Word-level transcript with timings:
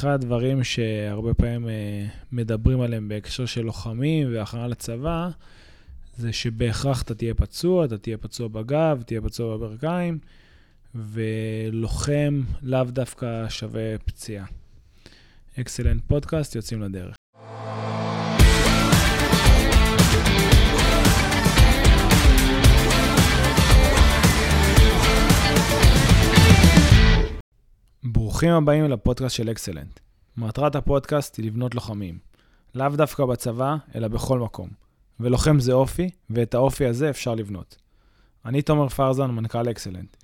אחד 0.00 0.08
הדברים 0.08 0.64
שהרבה 0.64 1.34
פעמים 1.34 1.68
אה, 1.68 2.06
מדברים 2.32 2.80
עליהם 2.80 3.08
בהקשר 3.08 3.46
של 3.46 3.62
לוחמים 3.62 4.28
והכנה 4.32 4.68
לצבא, 4.68 5.28
זה 6.16 6.32
שבהכרח 6.32 7.02
אתה 7.02 7.14
תהיה 7.14 7.34
פצוע, 7.34 7.84
אתה 7.84 7.98
תהיה 7.98 8.18
פצוע 8.18 8.48
בגב, 8.48 9.02
תהיה 9.06 9.20
פצוע 9.20 9.56
בברכיים, 9.56 10.18
ולוחם 10.94 12.42
לאו 12.62 12.84
דווקא 12.84 13.48
שווה 13.48 13.98
פציעה. 13.98 14.46
אקסלנט 15.60 16.02
פודקאסט, 16.06 16.54
יוצאים 16.54 16.82
לדרך. 16.82 17.19
ברוכים 28.40 28.62
הבאים 28.62 28.90
לפודקאסט 28.90 29.36
של 29.36 29.50
אקסלנט. 29.50 30.00
מטרת 30.36 30.74
הפודקאסט 30.74 31.36
היא 31.36 31.46
לבנות 31.46 31.74
לוחמים. 31.74 32.18
לאו 32.74 32.88
דווקא 32.88 33.24
בצבא, 33.24 33.76
אלא 33.94 34.08
בכל 34.08 34.38
מקום. 34.38 34.68
ולוחם 35.20 35.60
זה 35.60 35.72
אופי, 35.72 36.10
ואת 36.30 36.54
האופי 36.54 36.86
הזה 36.86 37.10
אפשר 37.10 37.34
לבנות. 37.34 37.76
אני 38.44 38.62
תומר 38.62 38.88
פרזן, 38.88 39.30
מנכ"ל 39.30 39.70
אקסלנט. 39.70 40.16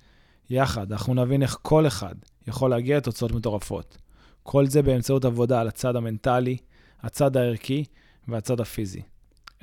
יחד, 0.49 0.91
אנחנו 0.91 1.13
נבין 1.13 1.41
איך 1.41 1.57
כל 1.61 1.87
אחד 1.87 2.15
יכול 2.47 2.69
להגיע 2.69 2.97
לתוצאות 2.97 3.31
מטורפות. 3.31 3.97
כל 4.43 4.65
זה 4.67 4.81
באמצעות 4.81 5.25
עבודה 5.25 5.61
על 5.61 5.67
הצד 5.67 5.95
המנטלי, 5.95 6.57
הצד 7.01 7.37
הערכי 7.37 7.85
והצד 8.27 8.61
הפיזי. 8.61 9.01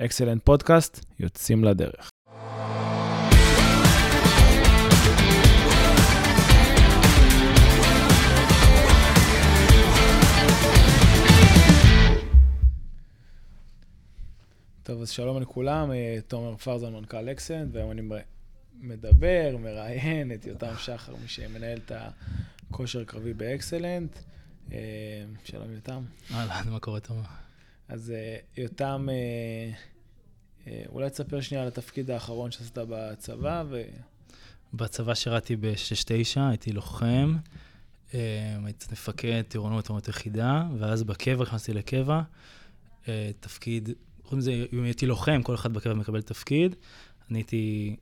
אקסלנט 0.01 0.45
פודקאסט, 0.45 1.05
יוצאים 1.19 1.63
לדרך. 1.63 2.09
טוב, 14.85 15.01
אז 15.01 15.09
שלום 15.09 15.41
לכולם, 15.41 15.91
אה, 15.91 16.17
תומר 16.27 16.57
פרזן, 16.57 16.93
מנכ"ל 16.93 17.29
אקסנט, 17.31 17.69
והיום 17.71 17.91
אני 17.91 18.01
מדבר, 18.81 19.55
מראיין 19.59 20.31
את 20.31 20.45
יותם 20.45 20.73
שחר, 20.85 21.15
מי 21.21 21.27
שמנהל 21.27 21.77
את 21.77 21.91
הכושר 22.69 23.03
קרבי 23.03 23.33
באקסלנט. 23.33 24.17
אה, 24.71 24.77
שלום 25.43 25.71
יותם. 25.71 26.03
אהלן, 26.31 26.69
מה 26.69 26.79
קורה 26.79 26.99
תומר? 26.99 27.21
אז 27.87 28.11
אה, 28.11 28.37
יותם, 28.57 29.07
אולי 30.87 31.09
תספר 31.09 31.41
שנייה 31.41 31.61
על 31.61 31.67
התפקיד 31.67 32.11
האחרון 32.11 32.51
שעשית 32.51 32.77
בצבא. 32.89 33.63
ו... 33.69 33.83
בצבא 34.73 35.13
שירתי 35.13 35.55
ב-69, 35.55 36.39
הייתי 36.49 36.71
לוחם, 36.71 37.37
הייתי 38.13 38.85
מפקד 38.91 39.41
טירונות, 39.47 39.85
טירונות 39.85 40.07
יחידה, 40.07 40.63
ואז 40.79 41.03
בקבע, 41.03 41.43
נכנסתי 41.43 41.73
לקבע, 41.73 42.21
תפקיד 43.39 43.89
קוראים 44.25 44.39
לזה, 44.39 44.65
אם 44.73 44.83
הייתי 44.83 45.05
לוחם, 45.05 45.43
כל 45.43 45.55
אחד 45.55 45.73
בקרב 45.73 45.97
מקבל 45.97 46.21
תפקיד. 46.21 46.75
אני 47.29 47.39
הייתי 47.39 47.95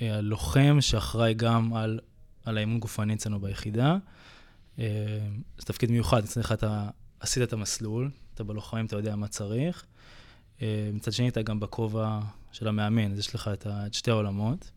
אה, 0.00 0.16
הלוחם 0.16 0.76
שאחראי 0.80 1.34
גם 1.34 1.74
על, 1.74 2.00
על 2.44 2.56
האימון 2.58 2.80
גופני 2.80 3.14
אצלנו 3.14 3.40
ביחידה. 3.40 3.96
אה, 4.78 4.84
זה 5.58 5.66
תפקיד 5.66 5.90
מיוחד, 5.90 6.24
אצלך 6.24 6.52
אתה 6.52 6.88
עשית 7.20 7.42
את 7.42 7.52
המסלול, 7.52 8.10
אתה 8.34 8.44
בלוחמים, 8.44 8.86
אתה 8.86 8.96
יודע 8.96 9.16
מה 9.16 9.28
צריך. 9.28 9.86
אה, 10.62 10.90
מצד 10.92 11.12
שני, 11.12 11.28
אתה 11.28 11.42
גם 11.42 11.60
בכובע 11.60 12.20
של 12.52 12.68
המאמן, 12.68 13.12
אז 13.12 13.18
יש 13.18 13.34
לך 13.34 13.50
את, 13.52 13.66
את 13.66 13.94
שתי 13.94 14.10
העולמות. 14.10 14.70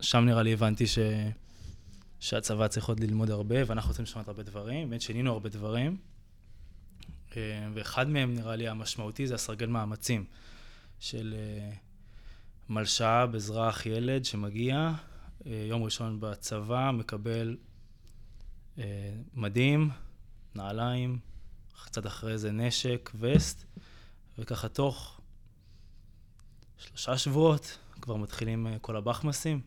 שם 0.00 0.24
נראה 0.24 0.42
לי 0.42 0.52
הבנתי 0.52 0.86
ש, 0.86 0.98
שהצבא 2.20 2.68
צריך 2.68 2.88
עוד 2.88 3.00
ללמוד 3.00 3.30
הרבה, 3.30 3.56
ואנחנו 3.66 3.90
רוצים 3.90 4.02
לשמוע 4.02 4.24
הרבה 4.26 4.42
דברים, 4.42 4.90
באמת 4.90 5.00
שינינו 5.00 5.32
הרבה 5.32 5.48
דברים. 5.48 5.96
אה, 7.36 7.68
ואחד 7.74 8.08
מהם 8.08 8.34
נראה 8.34 8.56
לי 8.56 8.68
המשמעותי 8.68 9.26
זה 9.26 9.34
הסרגל 9.34 9.66
מאמצים 9.66 10.24
של 11.00 11.34
אה, 11.38 11.70
מלש"ב, 12.68 13.30
אזרח, 13.34 13.86
ילד 13.86 14.24
שמגיע, 14.24 14.92
אה, 15.46 15.66
יום 15.68 15.82
ראשון 15.82 16.20
בצבא, 16.20 16.90
מקבל 16.90 17.56
מדים, 19.34 19.90
נעליים, 20.54 21.18
קצת 21.84 22.06
אחרי 22.06 22.38
זה 22.38 22.52
נשק, 22.52 23.10
וסט, 23.20 23.64
וככה 24.38 24.68
תוך 24.68 25.20
שלושה 26.78 27.18
שבועות 27.18 27.78
כבר 28.00 28.16
מתחילים 28.16 28.66
כל 28.80 28.96
הבחמסים. 28.96 29.60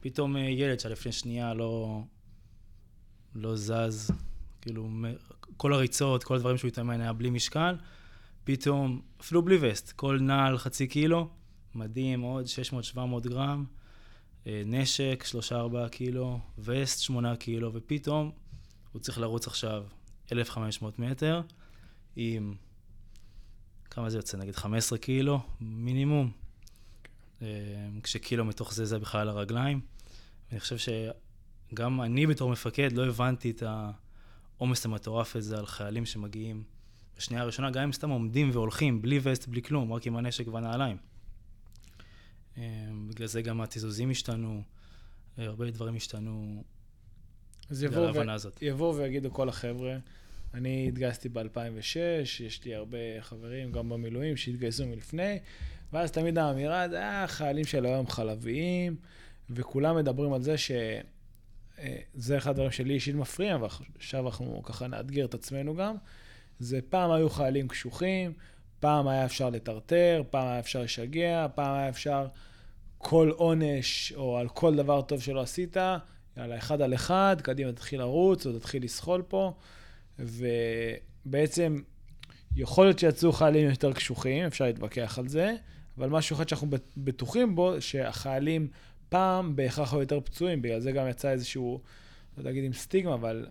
פתאום 0.00 0.36
ילד 0.36 0.80
שלפני 0.80 1.12
שנייה 1.12 1.54
לא, 1.54 2.02
לא 3.34 3.56
זז, 3.56 4.10
כאילו 4.64 4.88
כל 5.56 5.72
הריצות, 5.72 6.24
כל 6.24 6.34
הדברים 6.34 6.56
שהוא 6.56 6.68
התאמן 6.68 7.00
היה 7.00 7.12
בלי 7.12 7.30
משקל, 7.30 7.76
פתאום, 8.44 9.00
אפילו 9.20 9.42
בלי 9.42 9.56
וסט, 9.60 9.92
כל 9.92 10.18
נעל 10.20 10.58
חצי 10.58 10.86
קילו, 10.86 11.28
מדהים, 11.74 12.20
עוד 12.20 12.44
600-700 12.94 12.98
גרם, 13.28 13.64
אה, 14.46 14.62
נשק, 14.66 15.24
3-4 15.50 15.88
קילו, 15.90 16.40
וסט 16.58 17.00
8 17.00 17.36
קילו, 17.36 17.74
ופתאום 17.74 18.30
הוא 18.92 19.00
צריך 19.00 19.18
לרוץ 19.18 19.46
עכשיו 19.46 19.84
1,500 20.32 20.98
מטר 20.98 21.42
עם, 22.16 22.54
כמה 23.90 24.10
זה 24.10 24.18
יוצא? 24.18 24.36
נגיד 24.36 24.56
15 24.56 24.98
קילו 24.98 25.40
מינימום, 25.60 26.30
אה, 27.42 27.46
כשקילו 28.02 28.44
מתוך 28.44 28.74
זה 28.74 28.84
זה 28.84 28.98
בכלל 28.98 29.28
הרגליים. 29.28 29.80
אני 30.52 30.60
חושב 30.60 30.76
שגם 30.78 32.02
אני 32.02 32.26
בתור 32.26 32.50
מפקד 32.50 32.92
לא 32.92 33.06
הבנתי 33.06 33.50
את 33.50 33.62
ה... 33.62 33.90
העומס 34.58 34.84
המטורף 34.84 35.36
הזה 35.36 35.58
על 35.58 35.66
חיילים 35.66 36.06
שמגיעים 36.06 36.62
בשנייה 37.16 37.42
הראשונה, 37.42 37.70
גם 37.70 37.82
אם 37.82 37.92
סתם 37.92 38.10
עומדים 38.10 38.50
והולכים, 38.52 39.02
בלי 39.02 39.20
וסט, 39.22 39.48
בלי 39.48 39.62
כלום, 39.62 39.92
רק 39.92 40.06
עם 40.06 40.16
הנשק 40.16 40.48
והנעליים. 40.48 40.96
אה, 42.58 42.62
בגלל 43.08 43.26
זה 43.26 43.42
גם 43.42 43.60
התיזוזים 43.60 44.10
השתנו, 44.10 44.62
אה, 45.38 45.44
הרבה 45.44 45.70
דברים 45.70 45.96
השתנו 45.96 46.64
בגלל 47.70 48.04
ההבנה 48.04 48.36
ו... 48.36 48.64
יבואו 48.64 48.96
ויגידו 48.96 49.32
כל 49.32 49.48
החבר'ה, 49.48 49.96
אני 50.54 50.88
התגייסתי 50.88 51.28
ב-2006, 51.28 51.98
יש 52.44 52.64
לי 52.64 52.74
הרבה 52.74 52.98
חברים, 53.20 53.72
גם 53.72 53.88
במילואים, 53.88 54.36
שהתגייסו 54.36 54.86
מלפני, 54.86 55.38
ואז 55.92 56.12
תמיד 56.12 56.38
האמירה, 56.38 56.88
זה 56.88 56.96
היה 56.96 57.26
חיילים 57.26 57.64
של 57.64 57.86
היום 57.86 58.06
חלביים, 58.06 58.96
וכולם 59.50 59.96
מדברים 59.96 60.32
על 60.32 60.42
זה 60.42 60.58
ש... 60.58 60.70
אה, 61.78 61.96
זה 62.14 62.38
אחד 62.38 62.50
הדברים 62.50 62.70
שלי 62.70 62.94
אישית 62.94 63.14
מפריע, 63.14 63.58
ועכשיו 63.60 64.26
אנחנו 64.26 64.62
ככה 64.62 64.86
נאתגר 64.86 65.24
את 65.24 65.34
עצמנו 65.34 65.76
גם, 65.76 65.96
זה 66.58 66.78
פעם 66.88 67.10
היו 67.10 67.30
חיילים 67.30 67.68
קשוחים, 67.68 68.32
פעם 68.80 69.08
היה 69.08 69.24
אפשר 69.24 69.50
לטרטר, 69.50 70.22
פעם 70.30 70.48
היה 70.48 70.58
אפשר 70.58 70.82
לשגע, 70.82 71.46
פעם 71.54 71.74
היה 71.74 71.88
אפשר 71.88 72.26
כל 72.98 73.30
עונש 73.36 74.12
או 74.16 74.38
על 74.38 74.48
כל 74.48 74.76
דבר 74.76 75.02
טוב 75.02 75.20
שלא 75.20 75.40
עשית, 75.40 75.76
יאללה, 76.36 76.58
אחד 76.58 76.80
על 76.80 76.94
אחד, 76.94 77.36
קדימה 77.42 77.72
תתחיל 77.72 78.00
לרוץ 78.00 78.46
או 78.46 78.58
תתחיל 78.58 78.84
לסחול 78.84 79.22
פה, 79.28 79.52
ובעצם 80.18 81.82
יכול 82.56 82.86
להיות 82.86 82.98
שיצאו 82.98 83.32
חיילים 83.32 83.70
יותר 83.70 83.92
קשוחים, 83.92 84.44
אפשר 84.44 84.64
להתווכח 84.64 85.18
על 85.18 85.28
זה, 85.28 85.54
אבל 85.98 86.08
משהו 86.08 86.36
אחד 86.36 86.48
שאנחנו 86.48 86.68
בטוחים 86.96 87.54
בו, 87.54 87.80
שהחיילים 87.80 88.68
פעם 89.08 89.56
בהכרח 89.56 89.92
היו 89.92 90.00
יותר 90.00 90.20
פצועים, 90.20 90.62
בגלל 90.62 90.80
זה 90.80 90.92
גם 90.92 91.08
יצא 91.08 91.30
איזשהו, 91.30 91.80
לא 92.38 92.44
להגיד 92.44 92.64
עם 92.64 92.72
סטיגמה, 92.72 93.14
אבל 93.14 93.46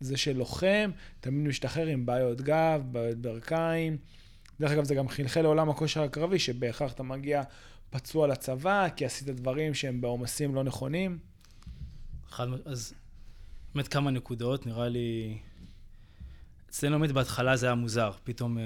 זה 0.00 0.16
שלוחם 0.16 0.90
תמיד 1.20 1.48
משתחרר 1.48 1.86
עם 1.86 2.06
בעיות 2.06 2.40
גב, 2.40 2.82
בעיות 2.92 3.18
ברכיים. 3.18 3.96
דרך 4.60 4.70
אגב, 4.72 4.84
זה 4.84 4.94
גם 4.94 5.08
חלחל 5.08 5.42
לעולם 5.42 5.70
הכושר 5.70 6.02
הקרבי, 6.02 6.38
שבהכרח 6.38 6.92
אתה 6.92 7.02
מגיע 7.02 7.42
פצוע 7.90 8.26
לצבא, 8.26 8.88
כי 8.96 9.04
עשית 9.04 9.28
דברים 9.28 9.74
שהם 9.74 10.00
בעומסים 10.00 10.54
לא 10.54 10.64
נכונים. 10.64 11.18
אחד, 12.28 12.46
אז 12.64 12.94
באמת 13.74 13.88
כמה 13.88 14.10
נקודות, 14.10 14.66
נראה 14.66 14.88
לי... 14.88 15.38
אצלנו 16.70 16.98
באמת 16.98 17.12
בהתחלה 17.12 17.56
זה 17.56 17.66
היה 17.66 17.74
מוזר, 17.74 18.12
פתאום 18.24 18.58
אה, 18.58 18.62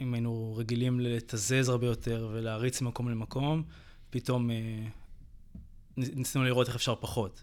אם 0.00 0.14
היינו 0.14 0.54
רגילים 0.56 1.00
לתזז 1.00 1.68
הרבה 1.68 1.86
יותר 1.86 2.28
ולהריץ 2.32 2.82
ממקום 2.82 3.08
למקום, 3.08 3.62
פתאום 4.10 4.50
אה, 4.50 4.86
ניסינו 5.96 6.44
לראות 6.44 6.66
איך 6.66 6.76
אפשר 6.76 6.94
פחות. 6.94 7.42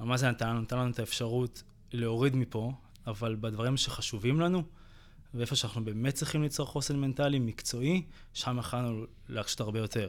אבל 0.00 0.08
מה 0.08 0.16
זה 0.16 0.30
נתן? 0.30 0.56
נתן 0.56 0.78
לנו 0.78 0.90
את 0.90 0.98
האפשרות 0.98 1.62
להוריד 1.92 2.36
מפה, 2.36 2.72
אבל 3.06 3.36
בדברים 3.40 3.76
שחשובים 3.76 4.40
לנו, 4.40 4.62
ואיפה 5.34 5.56
שאנחנו 5.56 5.84
באמת 5.84 6.14
צריכים 6.14 6.42
ליצור 6.42 6.66
חוסן 6.66 6.96
מנטלי 6.96 7.38
מקצועי, 7.38 8.02
שם 8.34 8.58
יכולנו 8.58 9.04
להקשות 9.28 9.60
הרבה 9.60 9.78
יותר. 9.78 10.08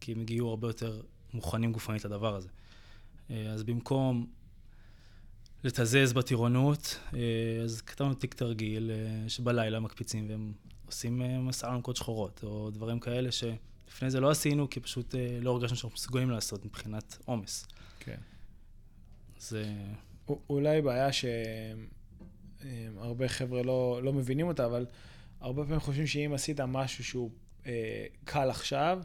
כי 0.00 0.12
הם 0.12 0.20
הגיעו 0.20 0.50
הרבה 0.50 0.68
יותר 0.68 1.00
מוכנים 1.34 1.72
גופנית 1.72 2.04
לדבר 2.04 2.34
הזה. 2.34 2.48
אה, 3.30 3.50
אז 3.50 3.62
במקום 3.62 4.26
לתזז 5.64 6.12
בטירונות, 6.12 6.98
אה, 7.14 7.20
אז 7.64 7.80
כתבנו 7.80 8.14
תיק 8.14 8.34
תרגיל 8.34 8.90
שבלילה 9.28 9.80
מקפיצים 9.80 10.28
והם 10.28 10.52
עושים 10.86 11.46
מסע 11.46 11.68
אלונקות 11.68 11.96
שחורות, 11.96 12.40
או 12.42 12.70
דברים 12.70 13.00
כאלה 13.00 13.32
ש... 13.32 13.44
לפני 13.88 14.10
זה 14.10 14.20
לא 14.20 14.30
עשינו, 14.30 14.70
כי 14.70 14.80
פשוט 14.80 15.14
אה, 15.14 15.38
לא 15.40 15.50
הרגשנו 15.50 15.76
שאנחנו 15.76 15.94
מסוגלים 15.94 16.30
לעשות 16.30 16.64
מבחינת 16.64 17.18
עומס. 17.24 17.66
כן. 18.00 18.18
זה... 19.38 19.74
אולי 20.50 20.82
בעיה 20.82 21.08
שהרבה 22.62 23.28
חבר'ה 23.28 23.62
לא, 23.62 24.00
לא 24.02 24.12
מבינים 24.12 24.48
אותה, 24.48 24.66
אבל 24.66 24.86
הרבה 25.40 25.62
פעמים 25.62 25.80
חושבים 25.80 26.06
שאם 26.06 26.32
עשית 26.34 26.60
משהו 26.60 27.04
שהוא 27.04 27.30
אה, 27.66 28.06
קל 28.24 28.50
עכשיו, 28.50 29.02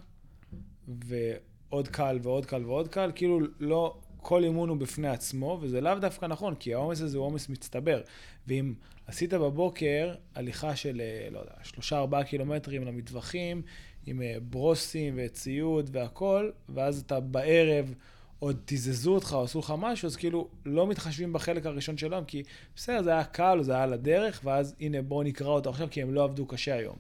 ועוד 0.88 1.88
קל 1.88 2.20
ועוד 2.24 2.46
קל 2.46 2.66
ועוד 2.66 2.88
קל, 2.88 3.12
כאילו 3.16 3.40
לא, 3.60 3.98
כל 4.18 4.44
אימון 4.44 4.70
הוא 4.70 4.78
בפני 4.78 5.08
עצמו, 5.08 5.60
וזה 5.62 5.82
לאו 5.82 5.96
דווקא 5.96 6.26
נכון, 6.26 6.56
כי 6.56 6.74
העומס 6.74 7.02
הזה 7.02 7.18
הוא 7.18 7.26
עומס 7.26 7.50
מצטבר. 7.50 8.02
ואם 8.48 8.74
עשית 9.08 9.34
בבוקר 9.34 10.16
הליכה 10.36 10.76
של, 10.76 11.02
אה, 11.02 11.28
לא 11.32 11.40
יודע, 11.40 11.54
שלושה 11.64 11.98
ארבעה 11.98 12.24
קילומטרים 12.24 12.84
למטווחים, 12.84 13.62
עם 14.06 14.22
אה, 14.22 14.36
ברוסים 14.50 15.14
וציוד 15.18 15.90
והכול, 15.94 16.52
ואז 16.70 17.00
אתה 17.00 17.20
בערב 17.20 17.94
עוד 18.40 18.58
תיזזו 18.66 19.16
אותך 19.16 19.34
או 19.34 19.44
עשו 19.44 19.60
לך 19.60 19.74
משהו, 19.78 20.06
אז 20.06 20.16
כאילו 20.16 20.48
לא 20.66 20.88
מתחשבים 20.88 21.34
בחלק 21.34 21.66
הראשון 21.66 21.98
של 21.98 22.14
היום, 22.14 22.26
כי 22.26 22.44
בסדר, 22.76 23.04
זה 23.04 23.10
היה 23.10 23.24
קל, 23.24 23.60
זה 23.62 23.76
היה 23.76 23.86
לדרך, 23.86 24.42
ואז 24.44 24.76
הנה 24.80 25.02
בואו 25.02 25.24
נקרא 25.24 25.48
אותו 25.48 25.70
עכשיו, 25.70 25.88
כי 25.92 26.02
הם 26.02 26.14
לא 26.14 26.24
עבדו 26.24 26.46
קשה 26.46 26.76
היום. 26.76 26.96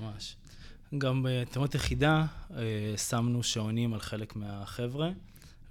ממש. 0.00 0.36
גם 0.98 1.26
בתאונות 1.28 1.74
יחידה 1.74 2.24
אה, 2.56 2.94
שמנו 2.96 3.42
שעונים 3.42 3.94
על 3.94 4.00
חלק 4.00 4.36
מהחבר'ה. 4.36 5.10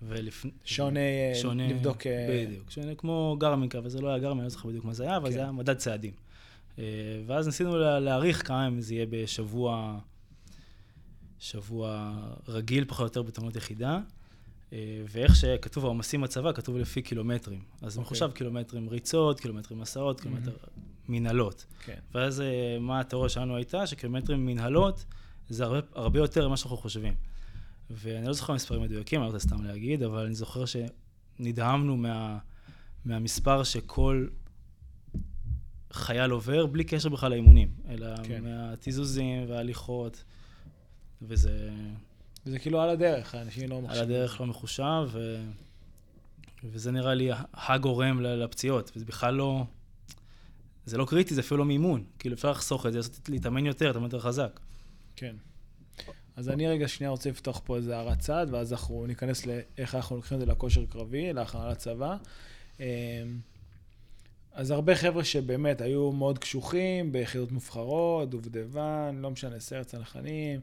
ולפני... 0.01 0.51
שעוני 0.63 1.31
שעוני, 1.33 1.69
לבדוק... 1.69 1.98
בדיוק, 2.30 2.72
שעוני 2.72 2.95
כמו 2.98 3.36
גרמינקה, 3.39 3.80
וזה 3.83 4.01
לא 4.01 4.10
היה 4.10 4.19
גרמינקה, 4.19 4.39
אני 4.39 4.44
לא 4.44 4.50
זוכר 4.50 4.69
בדיוק 4.69 4.86
מה 4.86 4.94
זה 4.94 5.04
היה, 5.04 5.18
אבל 5.18 5.30
כן. 5.30 5.33
זה 5.33 5.39
היה 5.39 5.51
מדד 5.51 5.77
צעדים. 5.77 6.13
ואז 7.25 7.45
ניסינו 7.45 7.77
להעריך 8.00 8.48
כמה 8.48 8.66
ימים 8.66 8.81
זה 8.81 8.94
יהיה 8.94 9.06
בשבוע, 9.10 10.00
שבוע 11.40 12.14
רגיל 12.48 12.86
פחות 12.88 13.00
או 13.00 13.06
יותר 13.06 13.22
בתאונות 13.22 13.56
יחידה. 13.56 14.00
ואיך 15.10 15.36
שכתוב 15.36 15.86
העומסים 15.86 16.22
בצבא, 16.22 16.52
כתוב 16.52 16.78
לפי 16.78 17.02
קילומטרים. 17.02 17.60
אז 17.60 17.82
okay. 17.82 17.86
אוקיי. 17.86 18.02
מחושב 18.02 18.32
קילומטרים 18.34 18.90
ריצות, 18.90 19.40
קילומטרים 19.40 19.80
מסעות, 19.80 20.22
קילומטר 20.22 20.52
mm-hmm. 20.52 21.10
מנהלות. 21.10 21.66
כן. 21.86 22.00
ואז 22.14 22.44
מה 22.80 23.00
התיאוריה 23.00 23.30
שלנו 23.30 23.56
הייתה? 23.56 23.88
שקילומטרים 23.88 24.46
מנהלות 24.46 25.06
זה 25.50 25.64
הרבה, 25.64 25.80
הרבה 25.94 26.20
יותר 26.20 26.48
ממה 26.48 26.58
שאנחנו 26.58 26.78
חושבים. 26.78 27.14
ואני 27.90 28.28
לא 28.28 28.34
זוכר 28.34 28.54
מספרים 28.54 28.82
מדויקים, 28.82 29.20
אני 29.20 29.28
לא 29.30 29.34
רוצה 29.34 29.48
סתם 29.48 29.64
להגיד, 29.64 30.04
אבל 30.04 30.26
אני 30.26 30.36
זוכר 30.36 30.64
שנדהמנו 30.66 31.98
מה, 31.98 32.38
מהמספר 33.06 33.64
שכל 33.64 34.28
חייל 35.92 36.32
עובר, 36.32 36.66
בלי 36.66 36.84
קשר 36.84 37.10
בכלל 37.10 37.32
לאימונים, 37.32 37.70
אלא 37.90 38.08
כן. 38.24 38.44
מהתיזוזים 38.44 39.46
וההליכות, 39.50 40.24
וזה... 41.21 41.69
זה 42.45 42.59
כאילו 42.59 42.81
על 42.81 42.89
הדרך, 42.89 43.35
האנשים 43.35 43.69
לא 43.69 43.81
מחשבים. 43.81 44.03
על 44.03 44.09
הדרך 44.09 44.41
לא 44.41 44.47
מחושב, 44.47 45.07
ו... 45.12 45.44
וזה 46.63 46.91
נראה 46.91 47.13
לי 47.13 47.29
הגורם 47.53 48.21
לפציעות, 48.21 48.91
וזה 48.95 49.06
בכלל 49.06 49.33
לא... 49.33 49.63
זה 50.85 50.97
לא 50.97 51.06
קריטי, 51.06 51.35
זה 51.35 51.41
אפילו 51.41 51.57
לא 51.57 51.65
מימון. 51.65 52.03
כאילו, 52.19 52.35
אפשר 52.35 52.51
לחסוך 52.51 52.85
את 52.85 52.91
זה, 52.91 53.00
לעשות, 53.00 53.29
להתאמן 53.29 53.65
יותר, 53.65 53.88
להתאמן 53.88 54.03
יותר 54.06 54.19
חזק. 54.19 54.59
כן. 55.15 55.35
אז 56.35 56.50
אני 56.50 56.67
רגע 56.67 56.88
שנייה 56.88 57.12
רוצה 57.12 57.29
לפתוח 57.29 57.62
פה 57.65 57.77
איזה 57.77 57.97
הערת 57.97 58.19
צד, 58.19 58.47
ואז 58.51 58.73
אנחנו 58.73 59.06
ניכנס 59.07 59.45
לאיך 59.45 59.95
אנחנו 59.95 60.15
לוקחים 60.15 60.35
את 60.35 60.45
זה 60.45 60.51
לכושר 60.51 60.85
קרבי, 60.85 61.33
להכנה 61.33 61.69
לצבא. 61.69 62.17
אמ, 62.79 62.85
אז 64.53 64.71
הרבה 64.71 64.95
חבר'ה 64.95 65.23
שבאמת 65.23 65.81
היו 65.81 66.12
מאוד 66.12 66.39
קשוחים 66.39 67.12
ביחידות 67.12 67.51
מובחרות, 67.51 68.29
דובדבן, 68.29 69.19
לא 69.21 69.31
משנה, 69.31 69.59
סרט 69.59 69.88
צנחנים, 69.88 70.59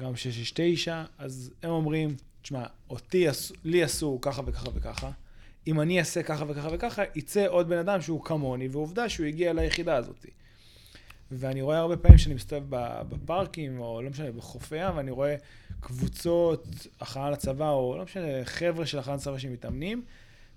גם 0.00 0.16
669, 0.16 1.04
אז 1.18 1.50
הם 1.62 1.70
אומרים, 1.70 2.16
תשמע, 2.42 2.64
אותי, 2.90 3.26
לי 3.64 3.82
עשו 3.82 4.18
ככה 4.22 4.42
וככה 4.46 4.68
וככה, 4.74 5.10
אם 5.66 5.80
אני 5.80 5.98
אעשה 5.98 6.22
ככה 6.22 6.44
וככה 6.48 6.68
וככה, 6.72 7.02
יצא 7.14 7.46
עוד 7.48 7.68
בן 7.68 7.78
אדם 7.78 8.00
שהוא 8.00 8.24
כמוני, 8.24 8.68
ועובדה 8.68 9.08
שהוא 9.08 9.26
הגיע 9.26 9.52
ליחידה 9.52 9.96
הזאת. 9.96 10.26
ואני 11.30 11.62
רואה 11.62 11.78
הרבה 11.78 11.96
פעמים 11.96 12.18
שאני 12.18 12.34
מסתובב 12.34 12.76
בפארקים, 13.08 13.80
או 13.80 14.02
לא 14.02 14.10
משנה, 14.10 14.32
בחופי 14.32 14.76
ים, 14.76 14.96
ואני 14.96 15.10
רואה 15.10 15.36
קבוצות 15.80 16.86
הכנה 17.00 17.30
לצבא, 17.30 17.70
או 17.70 17.96
לא 17.98 18.04
משנה, 18.04 18.44
חבר'ה 18.44 18.86
של 18.86 18.98
הכנה 18.98 19.14
לצבא 19.14 19.38
שמתאמנים, 19.38 20.04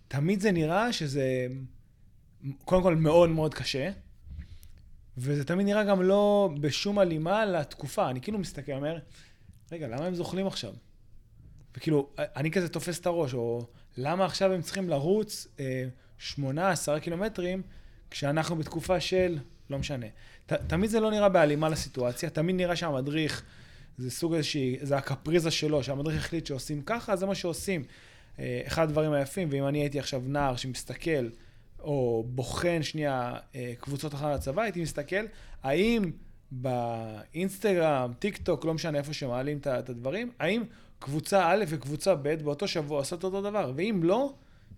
תמיד 0.07 0.39
זה 0.39 0.51
נראה 0.51 0.93
שזה 0.93 1.47
קודם 2.65 2.83
כל 2.83 2.95
מאוד 2.95 3.29
מאוד 3.29 3.53
קשה, 3.53 3.89
וזה 5.17 5.45
תמיד 5.45 5.65
נראה 5.65 5.83
גם 5.83 6.01
לא 6.01 6.49
בשום 6.61 6.99
הלימה 6.99 7.45
לתקופה. 7.45 8.09
אני 8.09 8.21
כאילו 8.21 8.39
מסתכל, 8.39 8.71
אומר, 8.71 8.97
רגע, 9.71 9.87
למה 9.87 10.05
הם 10.05 10.15
זוכלים 10.15 10.47
עכשיו? 10.47 10.73
וכאילו, 11.77 12.09
אני 12.17 12.51
כזה 12.51 12.69
תופס 12.69 12.99
את 12.99 13.05
הראש, 13.05 13.33
או 13.33 13.67
למה 13.97 14.25
עכשיו 14.25 14.53
הם 14.53 14.61
צריכים 14.61 14.89
לרוץ 14.89 15.47
אה, 15.59 15.85
שמונה, 16.17 16.69
עשרה 16.69 16.99
קילומטרים, 16.99 17.61
כשאנחנו 18.11 18.55
בתקופה 18.55 18.99
של, 18.99 19.37
לא 19.69 19.79
משנה. 19.79 20.05
ת, 20.45 20.53
תמיד 20.53 20.89
זה 20.89 20.99
לא 20.99 21.11
נראה 21.11 21.29
בהלימה 21.29 21.69
לסיטואציה, 21.69 22.29
תמיד 22.29 22.55
נראה 22.55 22.75
שהמדריך, 22.75 23.43
זה 23.97 24.11
סוג 24.11 24.33
איזושהי, 24.33 24.77
זה 24.81 24.97
הקפריזה 24.97 25.51
שלו, 25.51 25.83
שהמדריך 25.83 26.25
החליט 26.25 26.45
שעושים 26.45 26.81
ככה, 26.81 27.15
זה 27.15 27.25
מה 27.25 27.35
שעושים. 27.35 27.83
אה, 28.39 28.61
אחד 28.67 28.83
הדברים 28.83 29.13
היפים, 29.13 29.47
ואם 29.51 29.67
אני 29.67 29.79
הייתי 29.79 29.99
עכשיו 29.99 30.21
נער 30.25 30.55
שמסתכל, 30.55 31.29
או 31.79 32.25
בוחן 32.27 32.83
שנייה 32.83 33.33
אה, 33.55 33.73
קבוצות 33.79 34.13
אחר 34.13 34.27
הצבא, 34.27 34.61
הייתי 34.61 34.81
מסתכל, 34.81 35.25
האם 35.63 36.11
באינסטגרם, 36.51 38.13
טיק 38.19 38.37
טוק, 38.37 38.65
לא 38.65 38.73
משנה 38.73 38.97
איפה 38.97 39.13
שמעלים 39.13 39.57
את 39.57 39.89
הדברים, 39.89 40.31
האם 40.39 40.63
קבוצה 40.99 41.51
א' 41.51 41.63
וקבוצה 41.67 42.15
ב' 42.15 42.33
באותו 42.43 42.67
שבוע 42.67 42.97
עושות 42.97 43.23
אותו 43.23 43.41
דבר, 43.41 43.71
ואם 43.75 43.99
לא, 44.03 44.33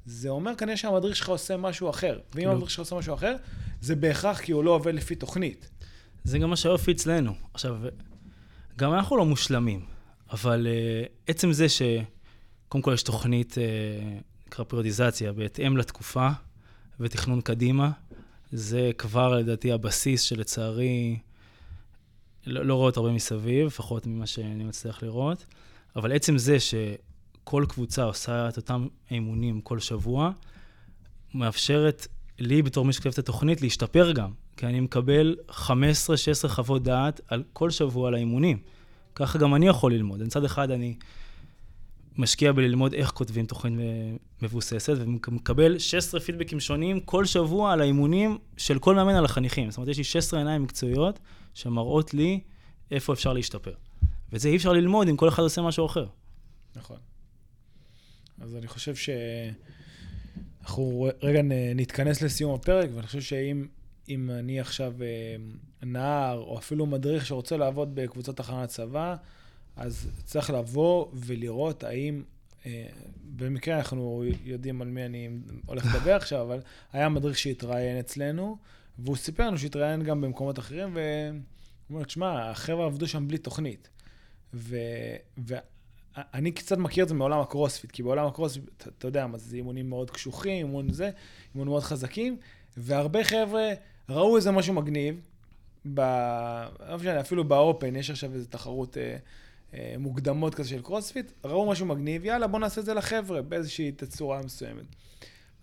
זה 0.05 0.29
אומר 0.29 0.55
כנראה 0.55 0.77
שהמדריך 0.77 1.15
שלך 1.15 1.29
עושה 1.29 1.57
משהו 1.57 1.89
אחר. 1.89 2.13
ואם 2.13 2.31
כאילו... 2.31 2.51
המדריך 2.51 2.69
שלך 2.69 2.79
עושה 2.79 2.95
משהו 2.95 3.13
אחר, 3.13 3.35
זה 3.81 3.95
בהכרח 3.95 4.39
כי 4.39 4.51
הוא 4.51 4.63
לא 4.63 4.71
עובד 4.71 4.93
לפי 4.93 5.15
תוכנית. 5.15 5.69
זה 6.23 6.39
גם 6.39 6.49
מה 6.49 6.55
שהיופי 6.55 6.91
אצלנו. 6.91 7.33
עכשיו, 7.53 7.77
גם 8.77 8.93
אנחנו 8.93 9.17
לא 9.17 9.25
מושלמים, 9.25 9.85
אבל 10.31 10.67
uh, 10.67 11.09
עצם 11.27 11.51
זה 11.51 11.67
שקודם 11.69 12.81
כל 12.81 12.91
יש 12.93 13.03
תוכנית, 13.03 13.53
uh, 13.53 14.47
נקרא 14.47 14.65
פריודיזציה, 14.65 15.33
בהתאם 15.33 15.77
לתקופה 15.77 16.29
ותכנון 16.99 17.41
קדימה, 17.41 17.91
זה 18.51 18.91
כבר 18.97 19.37
לדעתי 19.37 19.71
הבסיס 19.71 20.21
שלצערי 20.21 21.17
לא, 22.45 22.65
לא 22.65 22.75
רואה 22.75 22.85
אותו 22.85 23.01
הרבה 23.01 23.13
מסביב, 23.13 23.67
לפחות 23.67 24.07
ממה 24.07 24.27
שאני 24.27 24.63
מצליח 24.63 25.03
לראות, 25.03 25.45
אבל 25.95 26.11
עצם 26.11 26.37
זה 26.37 26.59
ש... 26.59 26.73
כל 27.49 27.65
קבוצה 27.69 28.03
עושה 28.03 28.49
את 28.49 28.57
אותם 28.57 28.87
אימונים 29.11 29.61
כל 29.61 29.79
שבוע, 29.79 30.31
מאפשרת 31.33 32.07
לי, 32.39 32.61
בתור 32.61 32.85
מי 32.85 32.93
שכתב 32.93 33.09
את 33.09 33.19
התוכנית, 33.19 33.61
להשתפר 33.61 34.11
גם. 34.11 34.31
כי 34.57 34.65
אני 34.65 34.79
מקבל 34.79 35.35
15-16 35.49 35.53
חוות 36.47 36.83
דעת 36.83 37.21
על 37.27 37.43
כל 37.53 37.69
שבוע 37.69 38.07
על 38.07 38.13
האימונים. 38.13 38.57
ככה 39.15 39.37
גם 39.37 39.55
אני 39.55 39.67
יכול 39.67 39.93
ללמוד. 39.93 40.23
מצד 40.23 40.43
אחד 40.43 40.71
אני 40.71 40.95
משקיע 42.19 42.51
בללמוד 42.51 42.93
איך 42.93 43.09
כותבים 43.09 43.45
תוכנית 43.45 43.79
מבוססת, 44.41 44.93
ומקבל 44.99 45.79
16 45.79 46.19
פידבקים 46.19 46.59
שונים 46.59 46.99
כל 46.99 47.25
שבוע 47.25 47.73
על 47.73 47.81
האימונים 47.81 48.37
של 48.57 48.79
כל 48.79 48.95
מאמן 48.95 49.15
על 49.15 49.25
החניכים. 49.25 49.71
זאת 49.71 49.77
אומרת, 49.77 49.89
יש 49.89 49.97
לי 49.97 50.03
16 50.03 50.39
עיניים 50.39 50.63
מקצועיות 50.63 51.19
שמראות 51.53 52.13
לי 52.13 52.39
איפה 52.91 53.13
אפשר 53.13 53.33
להשתפר. 53.33 53.73
ואת 54.31 54.41
זה 54.41 54.49
אי 54.49 54.55
אפשר 54.55 54.73
ללמוד 54.73 55.07
אם 55.07 55.17
כל 55.17 55.29
אחד 55.29 55.43
עושה 55.43 55.61
משהו 55.61 55.85
אחר. 55.85 56.05
נכון. 56.75 56.97
אז 58.41 58.55
אני 58.55 58.67
חושב 58.67 58.93
שאנחנו 58.95 59.87
רגע 61.21 61.41
נתכנס 61.75 62.21
לסיום 62.21 62.53
הפרק, 62.53 62.89
ואני 62.95 63.07
חושב 63.07 63.21
שאם 63.21 63.67
אם 64.09 64.31
אני 64.31 64.59
עכשיו 64.59 64.93
אה, 65.01 65.35
נער, 65.83 66.37
או 66.37 66.57
אפילו 66.57 66.85
מדריך 66.85 67.25
שרוצה 67.25 67.57
לעבוד 67.57 67.95
בקבוצות 67.95 68.37
תחנת 68.37 68.69
צבא, 68.69 69.15
אז 69.75 70.09
צריך 70.25 70.49
לבוא 70.49 71.07
ולראות 71.13 71.83
האם, 71.83 72.23
אה, 72.65 72.87
במקרה 73.37 73.77
אנחנו 73.77 74.23
יודעים 74.43 74.81
על 74.81 74.87
מי 74.87 75.05
אני 75.05 75.29
הולך 75.65 75.95
לדבר 75.95 76.15
עכשיו, 76.15 76.41
אבל 76.41 76.59
היה 76.93 77.09
מדריך 77.09 77.37
שהתראיין 77.37 77.99
אצלנו, 77.99 78.57
והוא 78.99 79.15
סיפר 79.15 79.47
לנו 79.47 79.57
שהתראיין 79.57 80.03
גם 80.03 80.21
במקומות 80.21 80.59
אחרים, 80.59 80.93
והוא 80.93 81.41
אומר, 81.89 82.03
תשמע, 82.03 82.49
החבר'ה 82.49 82.85
עבדו 82.85 83.07
שם 83.07 83.27
בלי 83.27 83.37
תוכנית. 83.37 83.89
ו, 84.53 84.77
אני 86.17 86.51
קצת 86.51 86.77
מכיר 86.77 87.03
את 87.03 87.09
זה 87.09 87.15
מעולם 87.15 87.39
הקרוספיט, 87.39 87.91
כי 87.91 88.03
בעולם 88.03 88.27
הקרוספיט, 88.27 88.87
אתה, 88.97 89.07
יודע 89.07 89.27
מה 89.27 89.37
זה, 89.37 89.55
אימונים 89.55 89.89
מאוד 89.89 90.11
קשוחים, 90.11 90.67
אימון 90.67 90.93
זה, 90.93 91.09
אימונים 91.53 91.71
מאוד 91.71 91.83
חזקים, 91.83 92.37
והרבה 92.77 93.23
חבר'ה 93.23 93.73
ראו 94.09 94.37
איזה 94.37 94.51
משהו 94.51 94.73
מגניב, 94.73 95.21
ב... 95.93 95.99
לא 96.89 96.95
משנה, 96.95 97.19
אפילו 97.19 97.43
באופן, 97.43 97.95
יש 97.95 98.09
עכשיו 98.09 98.33
איזו 98.33 98.47
תחרות 98.49 98.97
אה, 98.97 99.17
מוקדמות 99.97 100.55
כזה 100.55 100.69
של 100.69 100.81
קרוספיט, 100.81 101.31
ראו 101.43 101.69
משהו 101.69 101.85
מגניב, 101.85 102.25
יאללה, 102.25 102.47
בוא 102.47 102.59
נעשה 102.59 102.81
את 102.81 102.85
זה 102.85 102.93
לחבר'ה, 102.93 103.41
באיזושהי 103.41 103.91
תצורה 103.91 104.41
מסוימת. 104.41 104.85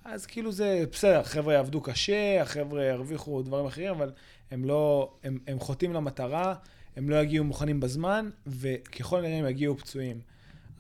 אז 0.05 0.27
כאילו 0.27 0.53
זה 0.53 0.85
בסדר, 0.93 1.21
החבר'ה 1.21 1.55
יעבדו 1.55 1.81
קשה, 1.81 2.43
החבר'ה 2.43 2.85
ירוויחו 2.85 3.43
דברים 3.43 3.67
אחרים, 3.67 3.91
אבל 3.91 4.13
הם 4.51 4.65
לא, 4.65 5.13
הם, 5.25 5.39
הם 5.47 5.59
חוטאים 5.59 5.93
למטרה, 5.93 6.55
הם 6.97 7.11
לא 7.11 7.17
יגיעו 7.17 7.45
מוכנים 7.45 7.81
בזמן, 7.81 8.31
וככל 8.47 9.19
הנראה 9.19 9.39
הם 9.39 9.47
יגיעו 9.47 9.77
פצועים. 9.77 10.21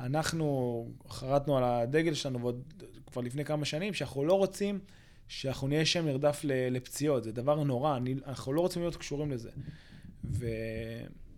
אנחנו 0.01 0.87
חרטנו 1.09 1.59
על 1.59 1.65
הדגל 1.65 2.15
שלנו 2.15 2.41
ועוד 2.41 2.63
כבר 3.07 3.23
לפני 3.23 3.45
כמה 3.45 3.65
שנים, 3.65 3.95
שאנחנו 3.95 4.25
לא 4.25 4.33
רוצים 4.33 4.79
שאנחנו 5.29 5.69
נהיה 5.69 5.87
שם 5.87 6.07
נרדף 6.07 6.41
לפציעות. 6.45 7.25
זה 7.25 7.33
דבר 7.33 7.65
נורא, 7.65 7.97
אני, 7.97 8.15
אנחנו 8.27 8.53
לא 8.53 8.61
רוצים 8.61 8.83
להיות 8.83 8.97
קשורים 8.97 9.31
לזה. 9.31 9.51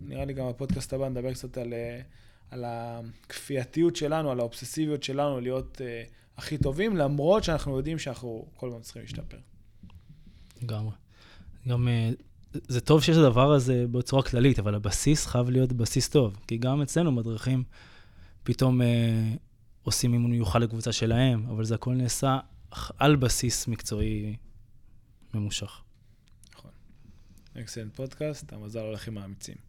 ונראה 0.01 0.25
לי 0.25 0.33
גם 0.33 0.49
בפודקאסט 0.49 0.93
הבא 0.93 1.09
נדבר 1.09 1.33
קצת 1.33 1.57
על, 1.57 1.73
על 2.51 2.63
הכפייתיות 2.67 3.95
שלנו, 3.95 4.31
על 4.31 4.39
האובססיביות 4.39 5.03
שלנו 5.03 5.39
להיות 5.39 5.77
uh, 5.77 6.11
הכי 6.37 6.57
טובים, 6.57 6.97
למרות 6.97 7.43
שאנחנו 7.43 7.77
יודעים 7.77 7.99
שאנחנו 7.99 8.47
כל 8.55 8.67
הזמן 8.67 8.81
צריכים 8.81 9.01
להשתפר. 9.01 9.37
לגמרי. 10.61 10.95
גם 11.67 11.87
uh, 11.87 12.57
זה 12.67 12.81
טוב 12.81 13.03
שיש 13.03 13.17
את 13.17 13.21
הדבר 13.21 13.51
הזה 13.51 13.85
בצורה 13.91 14.23
כללית, 14.23 14.59
אבל 14.59 14.75
הבסיס 14.75 15.25
חייב 15.25 15.49
להיות 15.49 15.73
בסיס 15.73 16.09
טוב. 16.09 16.37
כי 16.47 16.57
גם 16.57 16.81
אצלנו 16.81 17.11
מדריכים 17.11 17.63
פתאום 18.43 18.81
uh, 18.81 18.85
עושים 19.83 20.13
אימון 20.13 20.31
מיוחד 20.31 20.61
לקבוצה 20.61 20.91
שלהם, 20.91 21.45
אבל 21.49 21.63
זה 21.63 21.75
הכל 21.75 21.93
נעשה 21.93 22.39
על 22.97 23.15
בסיס 23.15 23.67
מקצועי 23.67 24.35
ממושך. 25.33 25.81
נכון. 26.53 26.71
אקסלנט 27.57 27.95
פודקאסט, 27.95 28.53
המזל 28.53 28.79
הולך 28.79 29.07
עם 29.07 29.17
האמיצים. 29.17 29.68